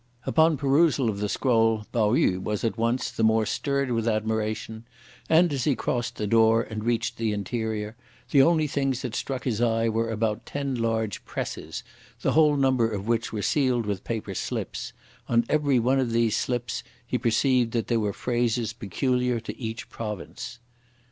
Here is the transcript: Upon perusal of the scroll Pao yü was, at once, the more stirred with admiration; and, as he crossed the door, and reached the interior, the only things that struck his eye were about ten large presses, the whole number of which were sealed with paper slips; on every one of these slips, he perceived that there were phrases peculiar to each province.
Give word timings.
Upon 0.25 0.57
perusal 0.57 1.11
of 1.11 1.19
the 1.19 1.29
scroll 1.29 1.85
Pao 1.91 2.13
yü 2.13 2.41
was, 2.41 2.63
at 2.63 2.75
once, 2.75 3.11
the 3.11 3.21
more 3.21 3.45
stirred 3.45 3.91
with 3.91 4.07
admiration; 4.07 4.83
and, 5.29 5.53
as 5.53 5.65
he 5.65 5.75
crossed 5.75 6.15
the 6.15 6.25
door, 6.25 6.63
and 6.63 6.83
reached 6.83 7.17
the 7.17 7.31
interior, 7.31 7.95
the 8.31 8.41
only 8.41 8.65
things 8.65 9.03
that 9.03 9.13
struck 9.13 9.43
his 9.43 9.61
eye 9.61 9.87
were 9.89 10.09
about 10.09 10.43
ten 10.47 10.73
large 10.73 11.23
presses, 11.23 11.83
the 12.21 12.31
whole 12.31 12.55
number 12.57 12.89
of 12.89 13.07
which 13.07 13.31
were 13.31 13.43
sealed 13.43 13.85
with 13.85 14.03
paper 14.03 14.33
slips; 14.33 14.91
on 15.29 15.45
every 15.47 15.77
one 15.77 15.99
of 15.99 16.11
these 16.13 16.35
slips, 16.35 16.81
he 17.05 17.19
perceived 17.19 17.71
that 17.73 17.85
there 17.85 17.99
were 17.99 18.11
phrases 18.11 18.73
peculiar 18.73 19.39
to 19.39 19.55
each 19.61 19.87
province. 19.87 20.57